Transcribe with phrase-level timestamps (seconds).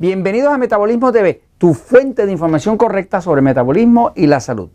[0.00, 4.68] Bienvenidos a Metabolismo TV, tu fuente de información correcta sobre metabolismo y la salud.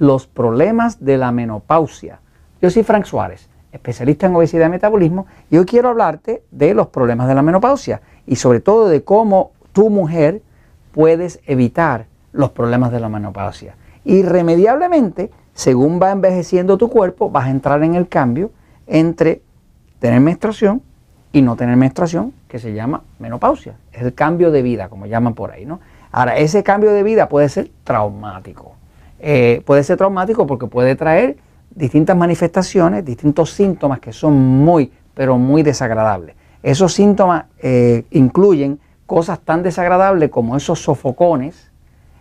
[0.00, 2.18] Los problemas de la menopausia.
[2.60, 6.88] Yo soy Frank Suárez, especialista en obesidad y metabolismo, y hoy quiero hablarte de los
[6.88, 10.42] problemas de la menopausia y sobre todo de cómo tu mujer
[10.90, 13.76] puedes evitar los problemas de la menopausia.
[14.04, 18.50] Irremediablemente, según va envejeciendo tu cuerpo, vas a entrar en el cambio
[18.88, 19.40] entre
[20.00, 20.82] tener menstruación
[21.30, 23.76] y no tener menstruación, que se llama menopausia.
[23.92, 25.80] Es el cambio de vida, como llaman por ahí, ¿no?
[26.10, 28.72] Ahora, ese cambio de vida puede ser traumático.
[29.20, 31.36] Eh, puede ser traumático porque puede traer
[31.70, 36.34] distintas manifestaciones, distintos síntomas que son muy, pero muy desagradables.
[36.62, 41.70] Esos síntomas eh, incluyen cosas tan desagradables como esos sofocones,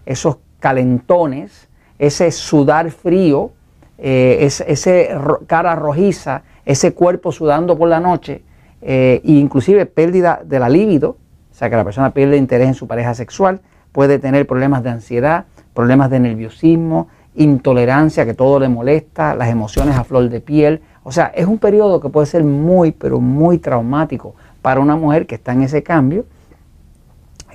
[0.06, 1.68] esos calentones,
[2.00, 3.52] ese sudar frío,
[3.98, 5.10] eh, ese,
[5.48, 8.44] cara rojiza, ese cuerpo sudando por la noche,
[8.82, 11.18] e inclusive pérdida de la libido,
[11.52, 13.62] o sea que la persona pierde interés en su pareja sexual,
[13.92, 19.96] puede tener problemas de ansiedad, problemas de nerviosismo, intolerancia, que todo le molesta, las emociones
[19.96, 20.82] a flor de piel.
[21.04, 25.26] O sea, es un periodo que puede ser muy, pero muy traumático para una mujer
[25.28, 26.26] que está en ese cambio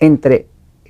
[0.00, 0.46] entre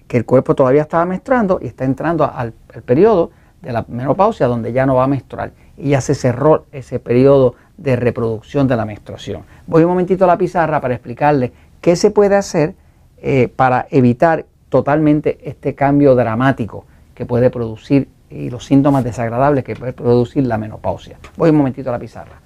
[0.06, 2.52] que el cuerpo todavía estaba menstruando y está entrando al,
[2.84, 3.30] periodo
[3.62, 7.54] de la menopausia donde ya no va a menstruar y ya se cerró ese periodo
[7.82, 9.42] de reproducción de la menstruación.
[9.66, 12.74] Voy un momentito a la pizarra para explicarle qué se puede hacer
[13.18, 19.76] eh, para evitar totalmente este cambio dramático que puede producir y los síntomas desagradables que
[19.76, 21.18] puede producir la menopausia.
[21.36, 22.40] Voy un momentito a la pizarra.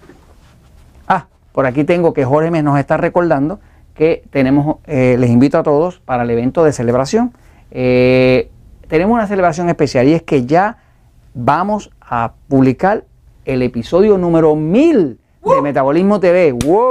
[1.06, 3.60] Ah, por aquí tengo que Jorge nos está recordando
[3.94, 7.32] que tenemos, eh, les invito a todos para el evento de celebración.
[7.70, 8.50] Eh,
[8.88, 10.78] tenemos una celebración especial y es que ya
[11.34, 13.04] vamos a publicar
[13.44, 15.18] el episodio número 1000
[15.54, 16.52] de Metabolismo TV.
[16.52, 16.90] ¡Wow!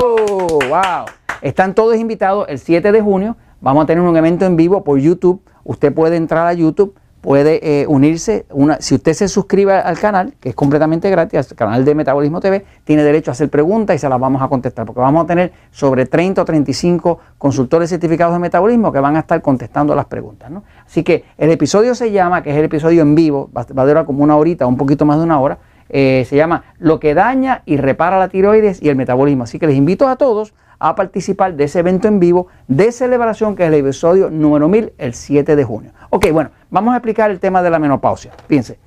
[0.70, 1.06] ¡Wow!
[1.42, 3.36] Están todos invitados el 7 de junio.
[3.62, 5.42] Vamos a tener un evento en vivo por YouTube.
[5.64, 6.96] Usted puede entrar a YouTube
[7.26, 8.46] puede eh, unirse.
[8.52, 12.40] Una, si usted se suscribe al canal, que es completamente gratis, al canal de Metabolismo
[12.40, 15.28] TV, tiene derecho a hacer preguntas y se las vamos a contestar, porque vamos a
[15.28, 20.06] tener sobre 30 o 35 consultores certificados de metabolismo que van a estar contestando las
[20.06, 20.52] preguntas.
[20.86, 24.06] Así que el episodio se llama, que es el episodio en vivo, va, a durar
[24.06, 25.58] como una horita, un poquito más de una hora,
[25.90, 29.44] eh, se llama Lo que daña y repara la tiroides y el metabolismo.
[29.44, 33.56] Así que les invito a todos a participar de ese evento en vivo de celebración
[33.56, 35.92] que es el episodio número 1000 el 7 de junio.
[36.10, 38.32] Ok, bueno, vamos a explicar el tema de la menopausia.
[38.48, 38.78] Fíjense,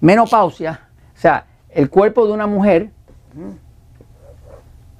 [0.00, 0.80] menopausia,
[1.14, 2.90] o sea, el cuerpo de una mujer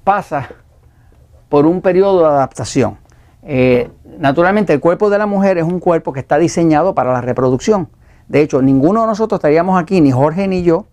[0.03, 0.49] pasa
[1.49, 2.97] por un periodo de adaptación.
[3.43, 7.21] Eh, naturalmente el cuerpo de la mujer es un cuerpo que está diseñado para la
[7.21, 7.89] reproducción.
[8.27, 10.85] De hecho, ninguno de nosotros estaríamos aquí, ni Jorge ni yo,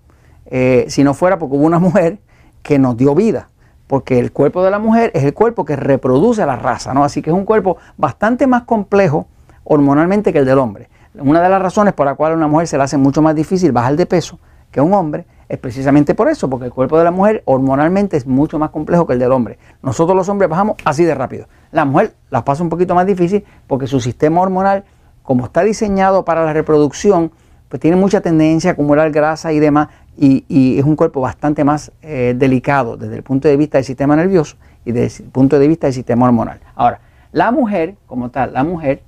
[0.47, 2.19] eh, si no fuera porque hubo una mujer
[2.63, 3.49] que nos dio vida
[3.91, 7.03] porque el cuerpo de la mujer es el cuerpo que reproduce la raza, ¿no?
[7.03, 9.27] Así que es un cuerpo bastante más complejo
[9.65, 10.89] hormonalmente que el del hombre.
[11.19, 13.35] Una de las razones por la cual a una mujer se le hace mucho más
[13.35, 14.39] difícil bajar de peso
[14.71, 18.17] que a un hombre es precisamente por eso, porque el cuerpo de la mujer hormonalmente
[18.17, 19.59] es mucho más complejo que el del hombre.
[19.83, 21.49] Nosotros los hombres bajamos así de rápido.
[21.73, 24.85] La mujer las pasa un poquito más difícil porque su sistema hormonal,
[25.23, 27.33] como está diseñado para la reproducción,
[27.69, 31.93] pues tiene mucha tendencia a acumular grasa y demás, y, es un cuerpo bastante más
[32.03, 35.69] eh, delicado desde el punto de vista del sistema nervioso y desde el punto de
[35.69, 36.61] vista del sistema hormonal.
[36.75, 37.01] Ahora,
[37.33, 39.03] la mujer, como tal, la mujer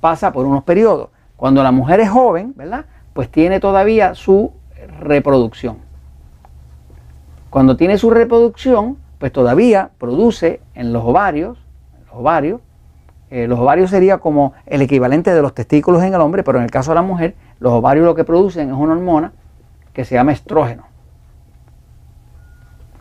[0.00, 1.08] pasa por unos periodos.
[1.36, 2.84] Cuando la mujer es joven, ¿verdad?
[3.12, 4.52] Pues tiene todavía su
[5.00, 5.78] reproducción.
[7.50, 11.58] Cuando tiene su reproducción, pues todavía produce en los ovarios,
[12.06, 12.60] los ovarios,
[13.34, 16.64] eh, los ovarios sería como el equivalente de los testículos en el hombre, pero en
[16.64, 19.32] el caso de la mujer, los ovarios lo que producen es una hormona
[19.94, 20.84] que se llama estrógeno.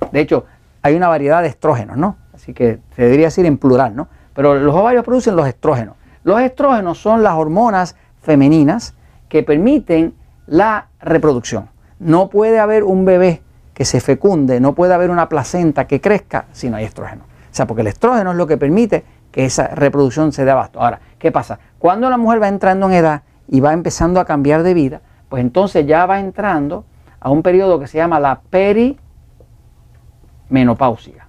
[0.09, 0.45] De hecho,
[0.83, 2.15] hay una variedad de estrógenos, ¿no?
[2.33, 4.07] Así que se debería decir en plural, ¿no?
[4.33, 5.95] Pero los ovarios producen los estrógenos.
[6.23, 8.93] Los estrógenos son las hormonas femeninas
[9.27, 10.13] que permiten
[10.47, 11.67] la reproducción.
[11.99, 13.41] No puede haber un bebé
[13.73, 17.23] que se fecunde, no puede haber una placenta que crezca si no hay estrógeno.
[17.23, 20.81] O sea, porque el estrógeno es lo que permite que esa reproducción se dé abasto.
[20.81, 21.59] Ahora, ¿qué pasa?
[21.79, 25.41] Cuando la mujer va entrando en edad y va empezando a cambiar de vida, pues
[25.41, 26.85] entonces ya va entrando
[27.19, 31.27] a un periodo que se llama la perimenopausia.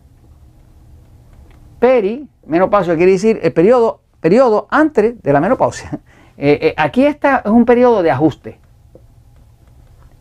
[1.79, 6.01] Perimenopausia quiere decir el periodo, periodo antes de la menopausia.
[6.39, 8.59] Eh, eh, aquí está, es un periodo de ajuste.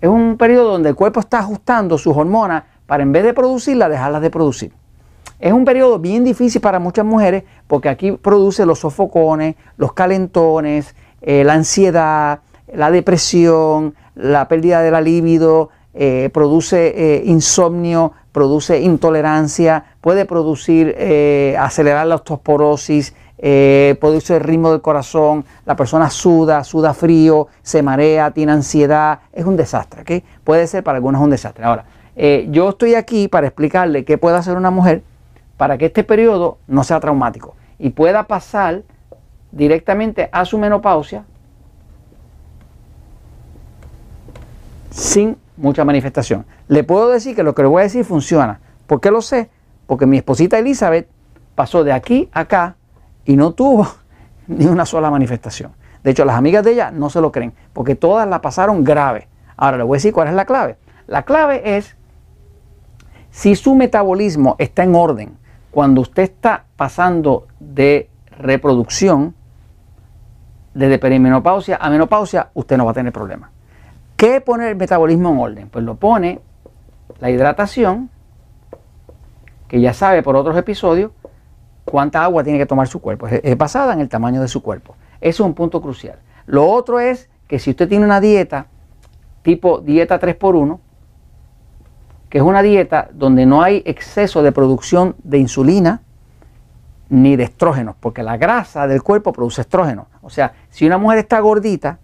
[0.01, 3.89] Es un periodo donde el cuerpo está ajustando sus hormonas para en vez de producirlas,
[3.89, 4.74] dejarlas de producir.
[5.41, 10.94] Es un periodo bien difícil para muchas mujeres porque aquí produce los sofocones, los calentones,
[11.21, 12.41] eh, la ansiedad,
[12.71, 20.95] la depresión, la pérdida de la libido, eh, produce eh, insomnio, produce intolerancia, puede producir,
[21.57, 23.13] acelerar la osteoporosis,
[24.00, 29.45] produce el ritmo del corazón, la persona suda, suda frío, se marea, tiene ansiedad, es
[29.45, 30.23] un desastre, ¿ok?
[30.44, 31.65] Puede ser para algunos un desastre.
[31.65, 31.85] Ahora,
[32.50, 35.03] yo estoy aquí para explicarle qué puede hacer una mujer
[35.61, 38.81] para que este periodo no sea traumático y pueda pasar
[39.51, 41.23] directamente a su menopausia
[44.89, 46.47] sin mucha manifestación.
[46.67, 48.59] Le puedo decir que lo que le voy a decir funciona.
[48.87, 49.51] ¿Por qué lo sé?
[49.85, 51.07] Porque mi esposita Elizabeth
[51.53, 52.75] pasó de aquí a acá
[53.23, 53.87] y no tuvo
[54.47, 55.73] ni una sola manifestación.
[56.03, 59.27] De hecho, las amigas de ella no se lo creen, porque todas la pasaron grave.
[59.57, 60.77] Ahora le voy a decir cuál es la clave.
[61.05, 61.95] La clave es
[63.29, 65.40] si su metabolismo está en orden
[65.71, 69.33] cuando usted está pasando de reproducción,
[70.73, 73.51] desde perimenopausia a menopausia, usted no va a tener problema.
[74.15, 75.69] ¿Qué pone el metabolismo en orden?
[75.69, 76.39] Pues lo pone
[77.19, 78.09] la hidratación,
[79.68, 81.12] que ya sabe por otros episodios
[81.85, 83.27] cuánta agua tiene que tomar su cuerpo.
[83.27, 84.95] Es basada en el tamaño de su cuerpo.
[85.19, 86.19] Eso es un punto crucial.
[86.45, 88.68] Lo otro es que si usted tiene una dieta
[89.41, 90.79] tipo dieta 3x1,
[92.31, 96.01] que es una dieta donde no hay exceso de producción de insulina
[97.10, 100.07] ni de estrógenos, porque la grasa del cuerpo produce estrógenos.
[100.22, 102.00] O sea, si una mujer está gordita,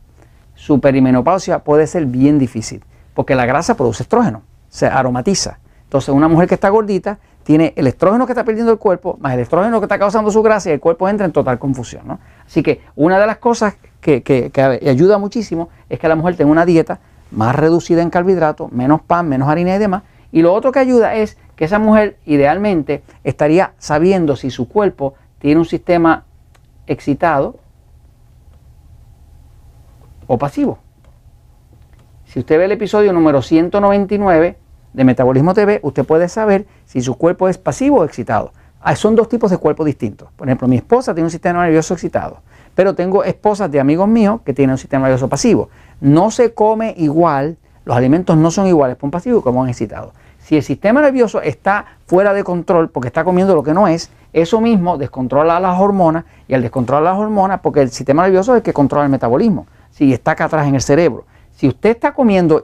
[0.54, 2.84] su perimenopausia puede ser bien difícil,
[3.14, 5.60] porque la grasa produce estrógeno, se aromatiza.
[5.86, 9.34] Entonces, una mujer que está gordita tiene el estrógeno que está perdiendo el cuerpo, más
[9.34, 12.20] el estrógeno que está causando su grasa y el cuerpo entra en total confusión.
[12.46, 14.52] Así que una de las cosas que,
[14.86, 17.00] ayuda muchísimo es que la mujer tenga una dieta
[17.32, 20.04] más reducida en carbohidratos, menos pan, menos harina y demás.
[20.32, 25.16] Y lo otro que ayuda es que esa mujer idealmente estaría sabiendo si su cuerpo
[25.40, 26.26] tiene un sistema
[26.86, 27.58] excitado
[30.28, 30.80] o pasivo.
[32.26, 34.58] Si usted ve el episodio número 199,
[34.98, 38.52] de Metabolismo TV, usted puede saber si su cuerpo es pasivo o excitado.
[38.82, 40.30] Ah, son dos tipos de cuerpos distintos.
[40.36, 42.42] Por ejemplo, mi esposa tiene un sistema nervioso excitado,
[42.74, 45.70] pero tengo esposas de amigos míos que tienen un sistema nervioso pasivo.
[46.02, 50.12] No se come igual, los alimentos no son iguales para un pasivo como un excitado.
[50.39, 54.12] Si el sistema nervioso está fuera de control porque está comiendo lo que no es,
[54.34, 58.57] eso mismo descontrola las hormonas y al descontrolar las hormonas, porque el sistema nervioso es
[58.57, 61.25] el que controla el metabolismo, si está acá atrás en el cerebro.
[61.51, 62.62] Si usted está comiendo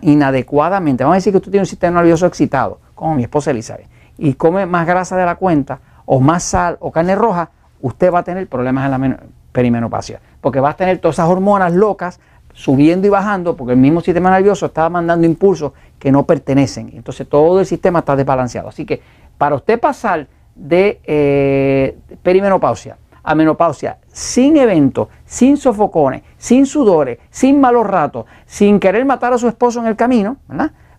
[0.00, 3.88] inadecuadamente, vamos a decir que usted tiene un sistema nervioso excitado, como mi esposa Elizabeth,
[4.16, 7.50] y come más grasa de la cuenta, o más sal, o carne roja,
[7.82, 9.20] usted va a tener problemas en la
[9.52, 12.20] perimenopausia, porque va a tener todas esas hormonas locas
[12.56, 16.90] subiendo y bajando, porque el mismo sistema nervioso está mandando impulsos que no pertenecen.
[16.94, 18.68] Entonces todo el sistema está desbalanceado.
[18.68, 19.02] Así que
[19.36, 27.60] para usted pasar de eh, perimenopausia a menopausia sin eventos, sin sofocones, sin sudores, sin
[27.60, 30.38] malos ratos, sin querer matar a su esposo en el camino.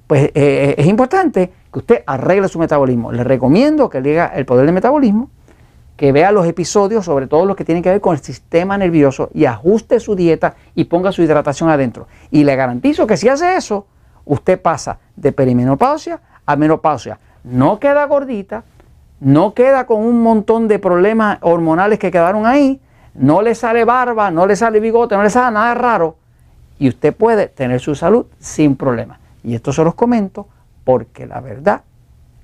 [0.06, 3.12] Pues eh, es importante que usted arregle su metabolismo.
[3.12, 5.32] Le recomiendo que diga el poder del metabolismo,
[5.98, 9.30] que vea los episodios, sobre todo los que tienen que ver con el sistema nervioso,
[9.34, 12.08] y ajuste su dieta y ponga su hidratación adentro.
[12.32, 13.88] Y le garantizo que si hace eso,
[14.24, 17.20] usted pasa de perimenopausia a menopausia.
[17.44, 18.64] No queda gordita,
[19.20, 22.80] no queda con un montón de problemas hormonales que quedaron ahí,
[23.16, 26.18] no le sale barba, no le sale bigote, no le sale nada raro
[26.80, 29.20] y usted puede tener su salud sin problema.
[29.44, 30.48] Y esto se los comento
[30.84, 31.82] porque la verdad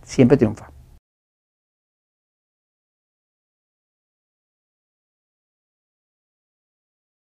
[0.04, 0.73] siempre triunfa.